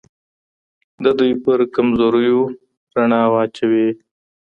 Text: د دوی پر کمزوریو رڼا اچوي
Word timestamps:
د 1.03 1.05
دوی 1.19 1.31
پر 1.43 1.59
کمزوریو 1.75 2.39
رڼا 2.95 3.21
اچوي 3.41 3.87